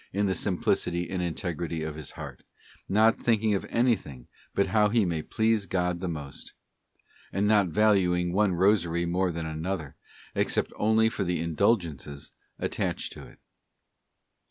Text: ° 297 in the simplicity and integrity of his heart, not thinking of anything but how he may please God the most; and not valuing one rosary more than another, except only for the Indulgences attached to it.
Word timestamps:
° 0.01 0.03
297 0.13 0.19
in 0.19 0.31
the 0.31 0.35
simplicity 0.35 1.09
and 1.11 1.21
integrity 1.21 1.83
of 1.83 1.93
his 1.93 2.11
heart, 2.17 2.41
not 2.89 3.19
thinking 3.19 3.53
of 3.53 3.67
anything 3.69 4.27
but 4.55 4.65
how 4.73 4.89
he 4.89 5.05
may 5.05 5.21
please 5.21 5.67
God 5.67 5.99
the 5.99 6.07
most; 6.07 6.53
and 7.31 7.47
not 7.47 7.67
valuing 7.67 8.33
one 8.33 8.53
rosary 8.55 9.05
more 9.05 9.31
than 9.31 9.45
another, 9.45 9.95
except 10.33 10.73
only 10.77 11.07
for 11.07 11.23
the 11.23 11.39
Indulgences 11.39 12.31
attached 12.57 13.13
to 13.13 13.27
it. 13.27 13.37